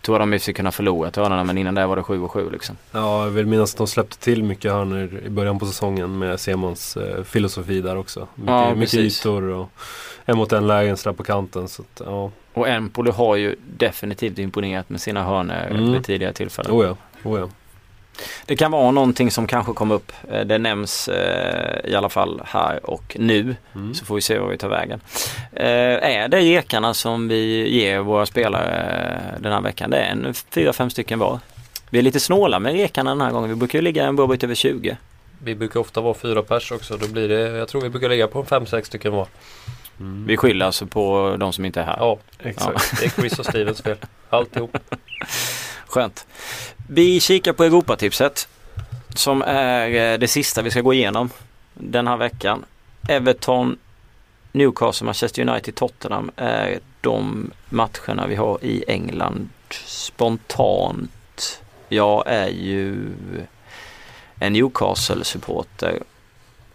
[0.06, 2.50] tror de i sig kunna förlora hörnorna men innan det var det 7 och 7
[2.50, 2.76] liksom.
[2.92, 6.40] Ja, jag vill minnas att de släppte till mycket hörnor i början på säsongen med
[6.40, 8.20] Simons eh, filosofi där också.
[8.34, 9.68] Mycket, Ja, mycket ytor och
[10.24, 11.68] en mot en lägen på kanten.
[11.68, 15.92] Så att, ja, Och Empoli har ju definitivt imponerat med sina hörnor Mm.
[15.92, 16.72] vid tidigare tillfällen.
[16.72, 16.96] oh ja,
[17.30, 17.48] oh ja.
[18.46, 20.12] Det kan vara någonting som kanske kom upp.
[20.30, 23.56] Eh, Det nämns eh, i alla fall här och nu.
[23.74, 23.94] Mm.
[23.94, 25.00] Så får vi se vad vi tar vägen.
[25.52, 25.66] Eh,
[26.22, 28.96] är det rekarna som vi ger våra spelare
[29.34, 29.90] eh, den här veckan?
[29.90, 31.38] Det är en fyra, fem stycken var.
[31.90, 33.50] Vi är lite snåla med rekarna den här gången.
[33.50, 34.96] Vi brukar ju ligga en bra bit över 20.
[35.42, 36.96] Vi brukar ofta vara fyra pers också.
[36.96, 39.26] Då blir det, jag tror vi brukar ligga på fem, sex stycken var.
[40.00, 40.24] Mm.
[40.26, 41.96] Vi skyller alltså på de som inte är här.
[42.00, 43.00] Ja, Exakt.
[43.00, 43.96] det är Chris och Stevens fel.
[44.30, 44.76] Alltihop.
[45.86, 46.26] Skönt.
[46.88, 48.48] Vi kikar på Europatipset.
[49.14, 51.30] Som är eh, det sista vi ska gå igenom
[51.74, 52.64] den här veckan.
[53.08, 53.78] Everton,
[54.52, 59.48] Newcastle, Manchester United, Tottenham är de matcherna vi har i England.
[59.86, 63.12] Spontant, jag är ju
[64.40, 66.02] en Newcastle-supporter.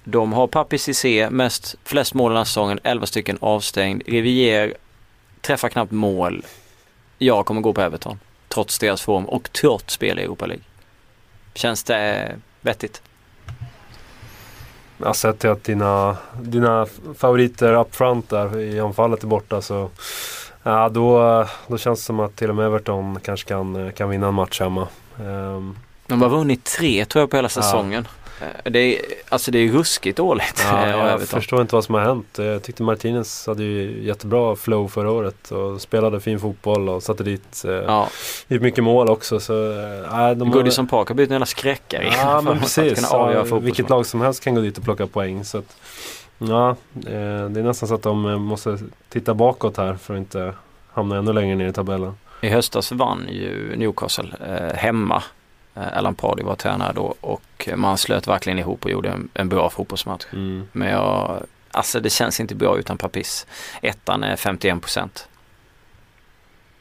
[0.03, 4.03] De har Papi Cissé, mest, flest mål den här säsongen, 11 stycken avstängd.
[4.05, 4.73] Rivier
[5.41, 6.45] träffar knappt mål.
[7.17, 8.19] Jag kommer gå på Everton
[8.53, 10.63] trots deras form och trots spel i Europa League.
[11.53, 13.01] Känns det vettigt?
[14.97, 16.87] Jag sett till att dina, dina
[17.17, 19.89] favoriter up front där i anfallet är borta så
[20.63, 24.27] ja, då, då känns det som att till och med Everton kanske kan, kan vinna
[24.27, 24.87] en match hemma.
[25.19, 27.49] Ehm, De har vunnit tre tror jag på hela Ja.
[27.49, 28.03] säsongen.
[28.03, 28.20] Eh,
[28.63, 32.27] Det är, alltså det är ruskigt dåligt ja, jag förstår inte vad som har hänt.
[32.37, 37.23] Jag tyckte Martinez hade ju jättebra flow förra året och spelade fin fotboll och satte
[37.23, 38.07] dit, eh, Ja,
[38.47, 39.39] dit mycket mål också.
[39.39, 43.09] Så, eh, har- Goodison Park har blivit en jävla skräckare Ja men precis.
[43.11, 45.45] Ja, vilket lag som helst kan gå dit och plocka poäng.
[45.45, 45.77] Så att,
[46.37, 46.75] ja, eh,
[47.49, 48.77] det är nästan så att de eh, måste
[49.09, 50.53] titta bakåt här för att inte
[50.93, 52.13] hamna ännu längre ner i tabellen.
[52.41, 55.23] I höstas vann ju Newcastle eh, hemma.
[55.75, 59.49] Eh, Alan Pardy var tränare då och man slöt verkligen ihop och gjorde en, en
[59.49, 60.25] bra fotbollsmatch.
[60.33, 60.67] Mm.
[60.71, 63.47] Men jag, alltså det känns inte bra utan Papis.
[63.81, 65.09] Ettan är 51%.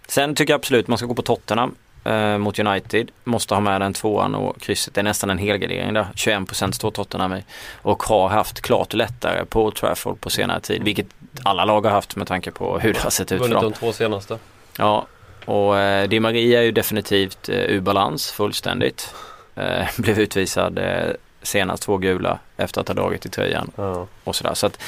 [0.09, 1.75] Sen tycker jag absolut man ska gå på Tottenham
[2.05, 3.11] eh, mot United.
[3.25, 4.95] Måste ha med den tvåan och krysset.
[4.95, 6.07] Det är nästan en helgardering där.
[6.15, 7.45] 21% står Tottenham i.
[7.83, 10.83] Och har haft klart lättare på Old Trafford på senare tid.
[10.85, 11.07] Vilket
[11.43, 13.71] alla lag har haft med tanke på hur det har sett ut för Vunnit dem.
[13.71, 14.39] de två senaste.
[14.79, 15.07] Ja,
[15.51, 19.15] och eh, Di Maria är ju definitivt eh, ur balans fullständigt.
[19.55, 21.11] Eh, blev utvisad eh,
[21.43, 24.07] senast två gula efter att ha dragit i tröjan Ja.
[24.25, 24.55] och sådär.
[24.55, 24.83] Så att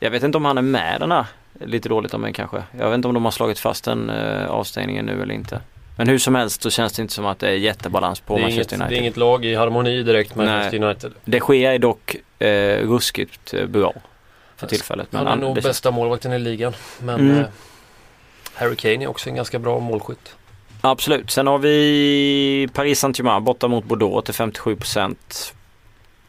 [0.00, 1.24] jag vet inte om han är med den här.
[1.64, 2.62] Lite dåligt av mig kanske.
[2.78, 5.60] Jag vet inte om de har slagit fast den eh, avstängningen nu eller inte.
[5.96, 8.40] Men hur som helst så känns det inte som att det är jättebalans på Det
[8.40, 8.96] är, inget, Manchester det United.
[8.98, 10.54] är inget lag i harmoni direkt med Nej.
[10.54, 11.12] Manchester United.
[11.24, 12.48] Det sker är dock eh,
[12.88, 13.92] ruskigt eh, bra
[14.56, 15.08] för tillfället.
[15.12, 16.72] Han är nog det bästa målvakten i ligan.
[17.00, 17.38] Men Mm.
[17.38, 17.44] eh,
[18.54, 20.36] Harry Kane är också en ganska bra målskytt.
[20.80, 21.30] Absolut.
[21.30, 25.16] Sen har vi Paris Saint-Germain borta mot Bordeaux till 57%.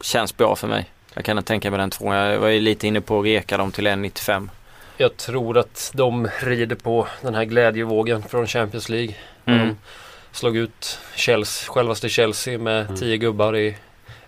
[0.01, 0.91] Känns bra för mig.
[1.13, 2.15] Jag kan tänka mig den tvåan.
[2.17, 4.49] Jag var ju lite inne på att reka dem till 1,95.
[4.97, 9.15] Jag tror att de rider på den här glädjevågen från Champions League.
[9.45, 9.67] När Mm.
[9.67, 9.75] de
[10.37, 12.95] slog ut Chelsea, självaste Chelsea med Mm.
[12.95, 13.75] 10 gubbar i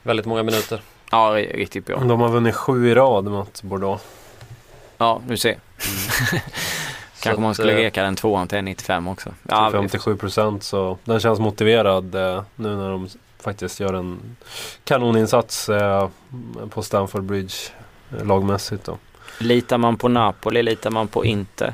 [0.03, 0.81] väldigt många minuter.
[1.11, 1.99] Ja, ri- riktigt bra.
[1.99, 4.03] De har vunnit sju i rad mot Bordeaux.
[4.97, 5.57] Ja, du ser.
[5.77, 6.35] Så
[7.29, 9.29] Kanske man skulle eh, reka den tvåan till 95 också.
[9.29, 13.09] Till Ja, vi- 57 procent så den känns motiverad eh, nu när de
[13.39, 14.19] faktiskt gör en
[14.83, 16.09] kanoninsats eh,
[16.69, 17.53] på Stamford Bridge
[18.17, 18.97] eh, lagmässigt då.
[19.39, 20.63] Litar man på Napoli?
[20.63, 21.73] Litar man på Inter?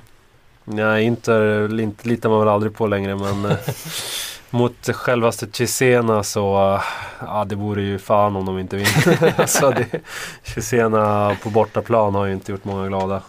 [0.64, 3.58] Nej, Inter lit- litar man väl aldrig på längre men eh,
[4.50, 6.82] mot självaste Cesena så eh,
[7.28, 9.34] ja, det vore ju fan om de inte vinner.
[9.42, 9.88] alltså, det,
[10.44, 13.22] Cesena på bortaplan har ju inte gjort många glada.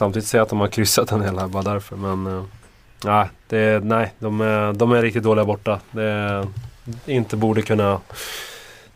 [0.00, 2.44] Samtidigt jag att de har kryssat en del här bara därför men
[3.04, 5.80] nej, det, nej de, är, de är riktigt dåliga borta.
[5.90, 6.46] Det,
[7.06, 8.00] inte borde kunna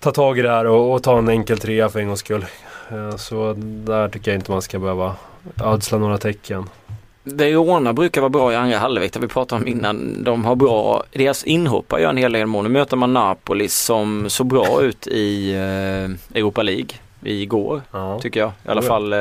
[0.01, 2.47] ta tag i det här och, och ta en enkel trea för en gångs skull.
[2.91, 5.15] Eh, så där tycker jag inte man ska behöva
[5.65, 6.69] ödsla några tecken.
[7.23, 10.25] Verona brukar vara bra i andra halvlek, det vi pratade om innan.
[10.25, 12.63] De har bra, deras inhoppare gör en hel del mål.
[12.63, 16.89] Nu möter man Napoli som såg bra ut i eh, Europa League
[17.23, 18.19] igår, Ja.
[18.21, 18.49] tycker jag.
[18.67, 19.15] I alla fall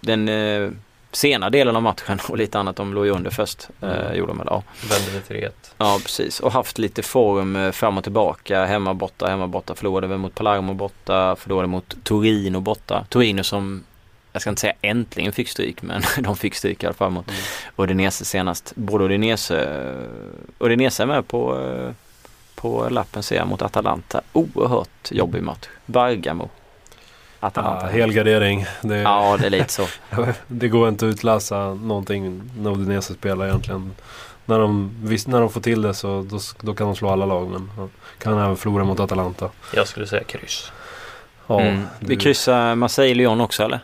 [0.00, 0.70] den eh,
[1.12, 2.76] sena delen av matchen och lite annat.
[2.76, 4.16] De låg ju under först, eh, Mm.
[4.16, 4.42] gjorde de.
[4.46, 4.62] Ja.
[4.90, 5.50] Vände till 3-1.
[5.78, 6.40] ja, precis.
[6.40, 8.64] Och haft lite form eh, fram och tillbaka.
[8.64, 9.74] Hemma borta, hemma borta.
[9.74, 13.06] Förlorade väl mot Palermo borta, förlorade mot Torino borta.
[13.08, 13.84] Torino som
[14.32, 17.28] jag ska inte säga äntligen fick stryk men de fick stryk i alla fall mot
[17.28, 17.40] Mm.
[17.76, 18.72] Udinese senast.
[18.76, 19.68] Både Udinese,
[20.58, 21.90] Udinese är med på, eh,
[22.54, 24.20] på lappen ser jag mot Atalanta.
[24.32, 25.66] Oerhört jobbig match.
[25.86, 26.48] Bergamo.
[27.40, 27.86] Ja, Atalanta.
[27.86, 28.66] helgardering.
[28.82, 29.86] Det, Ja, det är lite så.
[30.46, 33.92] det går inte att utläsa någonting när Udinese spelar egentligen.
[34.44, 37.26] När de, visst, när de får till det så då, då kan de slå alla
[37.26, 39.50] lag men ja, kan även förlora mot Atalanta.
[39.74, 40.72] Jag skulle säga kryss.
[41.46, 41.82] Ja, Mm.
[42.00, 43.80] Vi det- kryssar Marseille-Lyon också eller?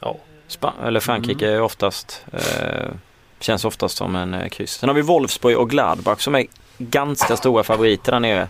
[0.00, 0.16] Ja.
[0.48, 1.56] Span- eller Frankrike Mm.
[1.58, 2.88] är oftast, eh,
[3.40, 4.72] känns oftast som en eh, kryss.
[4.72, 6.46] Sen har vi Wolfsburg och Gladbach som är
[6.78, 8.48] ganska stora favoriter där nere.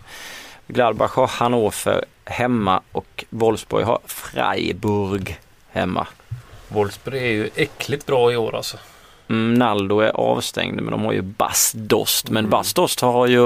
[0.68, 6.07] Gladbach har Hannover hemma och Wolfsburg har Freiburg hemma.
[6.68, 8.78] Wolfsburg är ju äckligt bra i år alltså.
[9.29, 12.31] Mm, Naldo är avstängd men de har ju Bas Dost.
[12.31, 12.51] Men Mm.
[12.51, 13.38] Bas Dost har ju,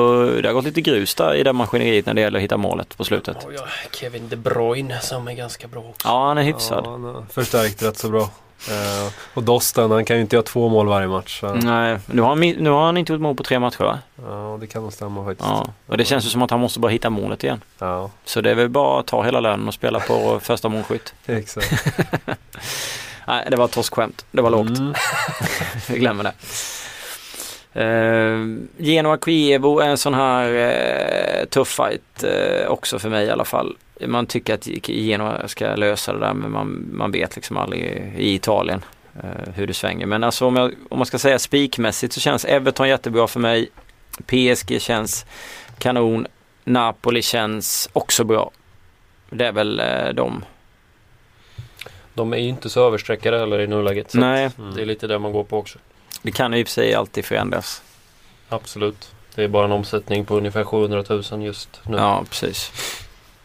[0.43, 2.97] det har gått lite grus där i det maskineriet när det gäller att hitta målet
[2.97, 3.37] på slutet.
[3.57, 6.09] Ja, Kevin De Bruyne som är ganska bra också.
[6.09, 6.85] Ja, han är hyfsad.
[6.87, 8.29] Ja, han har förstärkt rätt så bra.
[8.71, 11.41] Eh, och Dosten, han kan ju inte göra två mål varje match.
[11.41, 13.99] Så, Nej, nu har, han, nu har han inte gjort mål på tre matcher va?
[14.29, 15.49] Ja, det kan nog stämma faktiskt.
[15.49, 17.61] Ja, och det känns ju som att han måste bara hitta målet igen.
[17.79, 21.15] Ja, Så det är väl bara att ta hela lönen och spela på första målskytt.
[21.27, 21.73] exakt.
[23.27, 24.25] Nej, det var ett torskskämt.
[24.31, 24.79] Det var lågt.
[24.79, 24.95] Mm.
[25.89, 26.33] Vi glömmer det.
[27.77, 33.31] Uh, Genoa Kievo är en sån här uh, tuff fight uh, också för mig i
[33.31, 33.77] alla fall.
[34.07, 38.35] Man tycker att Genoa ska lösa det där men man, man vet liksom aldrig i
[38.35, 38.85] Italien
[39.25, 40.07] uh, hur det svänger.
[40.07, 43.69] Men alltså om, jag, om man ska säga spikmässigt så känns Everton jättebra för mig.
[44.27, 45.27] PSG känns
[45.79, 46.27] kanon.
[46.65, 48.51] Napoli känns också bra.
[49.31, 50.45] Det är väl uh, de.
[52.15, 54.11] De är ju inte så översträckade heller i nuläget.
[54.11, 55.79] Så Nej, att det är lite det man går på också.
[56.23, 57.83] det kan ju i och för sig alltid förändras.
[58.49, 59.11] Absolut.
[59.35, 61.97] Det är bara en omsättning på ungefär 700 000 just nu.
[61.97, 62.73] Ja, precis.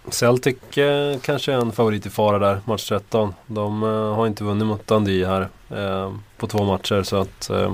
[0.10, 3.34] Celtic eh, kanske är en favorit i fara där, match 13.
[3.46, 7.04] De eh, har inte vunnit mot Dundee här eh, på två matcher.
[7.04, 7.74] Så att, eh,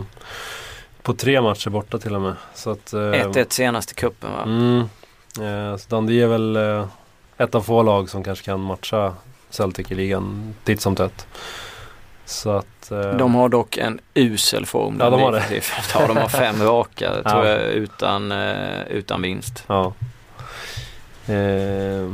[1.02, 2.36] på tre matcher borta till och med.
[2.54, 4.44] Så att, eh, 1-1 senast i cupen va?
[4.44, 4.80] Mm,
[5.72, 6.86] eh, så Dundee är väl eh,
[7.38, 9.14] ett av få lag som kanske kan matcha
[9.54, 11.28] Celtic i ligan titt som tätt.
[12.26, 12.92] Så att...
[12.92, 14.98] Eh, De har dock en usel form.
[15.00, 15.62] Ja, de har det.
[15.94, 17.30] Ja, de har fem raka Ja.
[17.32, 19.64] tror jag utan, eh, utan vinst.
[19.68, 19.94] Ja.
[21.28, 22.10] Eh,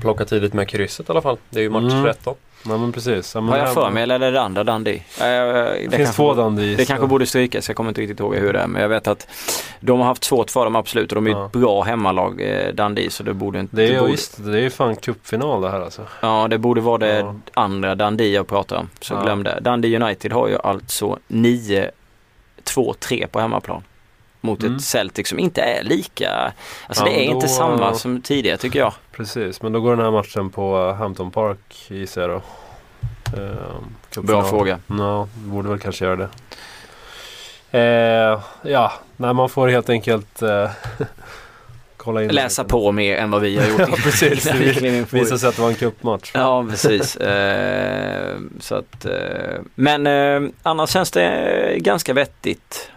[0.00, 1.36] Plocka tidigt med krysset i alla fall.
[1.50, 2.04] Det är ju match Mm.
[2.04, 2.34] 13.
[2.66, 3.34] Nej men precis.
[3.34, 5.02] Ja, men Har jag här- för mig eller är det det andra Dundee?
[5.18, 6.74] Det, Det finns två Dundee.
[6.76, 7.68] det kanske borde strykas.
[7.68, 8.66] Jag kommer inte riktigt ihåg hur det är.
[8.66, 9.28] Men jag vet att
[9.80, 11.12] de har haft svårt för dem absolut.
[11.12, 11.46] Och de är Ja.
[11.46, 13.10] ett bra hemmalag eh, Dundee.
[13.10, 13.76] Så det borde inte...
[13.76, 16.02] Det är borde, visst, det är ju fan cupfinal det här alltså.
[16.20, 17.34] Ja, det borde vara det Ja.
[17.54, 18.88] andra Dundee jag pratar om.
[19.00, 19.22] Så Ja.
[19.22, 19.58] glöm det.
[19.60, 23.82] Dundee United har ju alltså 9-2-3 på hemmaplan.
[24.44, 24.76] Mot Mm.
[24.76, 26.52] ett Celtic som inte är lika...
[26.86, 28.92] Alltså Ja, det är då- inte samma som tidigare tycker jag.
[29.12, 32.42] Precis, men då går den här matchen på Hampton Park gissar jag då.
[33.42, 34.22] Eh.
[34.22, 34.78] Bra fråga.
[34.86, 36.28] Ja, borde väl kanske göra det.
[37.78, 40.70] Eh, ja, nej man får helt enkelt eh,
[41.96, 42.28] kolla in.
[42.28, 43.78] Läsa på mer än vad vi har gjort.
[43.90, 44.46] Ja, precis.
[44.50, 46.30] innan vi klev in på- Visar sig att det var en cupmatch.
[46.34, 47.16] Ja, precis.
[47.16, 49.12] Eh, så att, eh,
[49.74, 52.90] men eh, annars känns det ganska vettigt,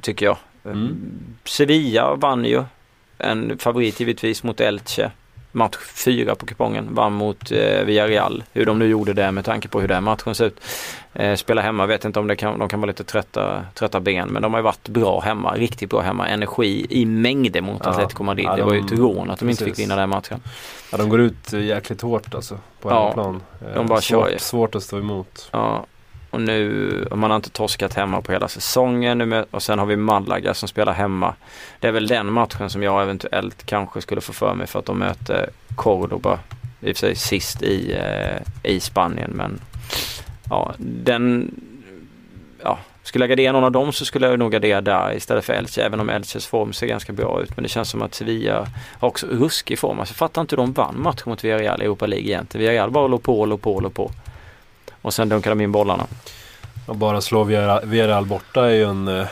[0.00, 0.36] tycker jag.
[0.72, 0.96] Mm.
[1.44, 2.64] Sevilla vann ju.
[3.18, 5.10] En favorit givetvis mot Elche.
[5.52, 6.88] match fyra på kupongen.
[6.94, 8.44] Vann mot eh, Villarreal.
[8.52, 10.60] Hur de nu gjorde det med tanke på hur den matchen ser ut.
[11.14, 14.28] Eh, spela hemma, vet inte om det kan, de kan vara lite trötta, trötta ben.
[14.28, 16.28] Men de har ju varit bra hemma, riktigt bra hemma.
[16.28, 17.90] Energi i mängder mot Ja.
[17.90, 18.46] Atletico Madrid.
[18.46, 19.84] Ja, det var ju de- ett rån att de inte fick precis.
[19.84, 20.40] vinna den matchen.
[20.92, 22.58] Ja, de går ut eh, jäkligt hårt alltså.
[22.80, 23.42] På Ja, hemmaplan.
[23.68, 24.32] Eh, de bara kör ju.
[24.32, 25.48] svårt, svårt att stå emot.
[25.52, 25.86] Ja,
[26.36, 30.54] och nu, man har inte torskat hemma på hela säsongen och sen har vi Malaga
[30.54, 31.34] som spelar hemma.
[31.80, 34.86] Det är väl den matchen som jag eventuellt kanske skulle få för mig för att
[34.86, 36.38] de möter Cordoba.
[36.80, 39.60] I och för sig sist i, eh, i Spanien men
[40.50, 41.54] ja, den
[42.62, 45.52] ja, skulle jag gardera någon av dem så skulle jag nog gardera där istället för
[45.52, 48.66] Elche även om Elches form ser ganska bra ut men det känns som att Sevilla
[48.98, 50.00] har också ruskig form.
[50.00, 52.60] Alltså jag fattar inte hur de vann matchen mot Villarreal i Europa League egentligen.
[52.60, 54.10] Villarreal bara låg på, låg på, låg på.
[55.06, 56.06] Och sen dunkade de in bollarna.
[56.86, 59.26] Och bara slå Villarreal- borta är ju en eh,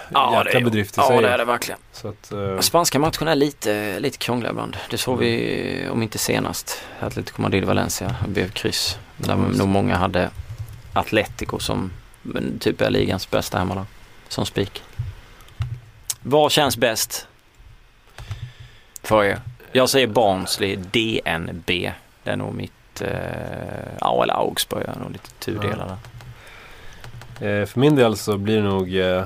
[0.45, 1.15] jäkla bedrift i sig.
[1.15, 1.81] Ja, det är det verkligen.
[1.93, 4.77] Så att, eh, Spanska matcherna är lite, lite krångliga ibland.
[4.91, 8.15] Det såg vi, om inte senast, Atletico Madrid-Valencia.
[8.29, 8.99] Blev kryss.
[9.17, 10.31] Där Ja, just nog många hade
[10.93, 11.91] Atletico som
[12.61, 13.85] typ är ligans bästa hemmalag.
[14.29, 14.83] Som spik.
[16.23, 17.27] Vad känns bäst
[19.03, 19.41] för er?
[19.73, 21.93] Jag säger Barnsley DNB.
[22.23, 23.09] Det är nog mitt, eh,
[24.01, 25.99] ja eller Augsburg, är nog lite tudelad
[27.39, 27.61] där.
[27.61, 29.25] eh, för min del så blir det nog eh,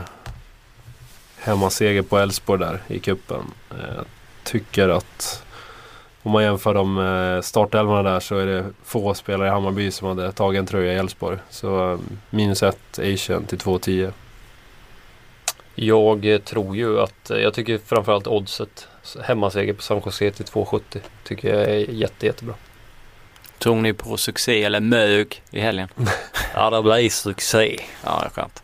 [1.38, 3.52] hemmaseger på Elfsborg där i kuppen.
[3.70, 4.04] Eh, jag
[4.44, 5.42] tycker att
[6.22, 10.32] om man jämför de startelvorna där så är det få spelare i Hammarby som hade
[10.32, 11.38] tagit en tröja i Elfsborg.
[11.50, 11.98] Så
[12.30, 14.12] minus ett Asian till 2,10.
[15.74, 18.88] Jag tror ju att, jag tycker framförallt oddset
[19.22, 20.80] hemmaseger på San Jose till 2,70
[21.24, 22.54] tycker jag är jätte, jättebra.
[23.58, 25.88] Tror ni på succé eller mög i helgen?
[26.54, 27.80] Ja, det blir succé.
[28.04, 28.62] Ja, det är skönt.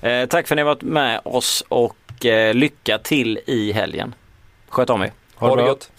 [0.00, 4.14] Eh, tack för att ni har varit med oss och eh, lycka till i helgen.
[4.68, 5.12] Sköt om er.
[5.34, 5.66] Ha det bra.
[5.66, 5.90] gött.